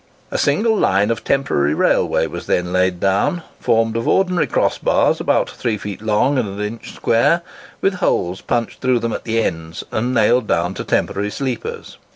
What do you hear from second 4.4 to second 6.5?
cross bars about 3 feet long and